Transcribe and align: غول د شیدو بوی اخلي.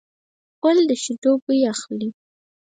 غول 0.59 0.77
د 0.89 0.91
شیدو 1.03 1.31
بوی 1.43 1.61
اخلي. 1.73 2.09